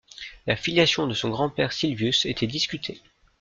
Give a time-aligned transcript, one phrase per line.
[0.47, 2.99] La filiation de son grand-père Silvius était discutée.